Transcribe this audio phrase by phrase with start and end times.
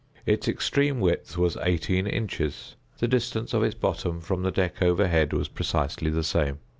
[0.25, 2.75] Its extreme width was eighteen inches.
[2.97, 6.57] The distance of its bottom from the deck overhead was precisely the same.